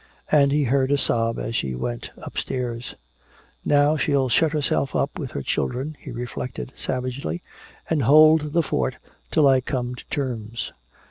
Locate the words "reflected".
6.09-6.71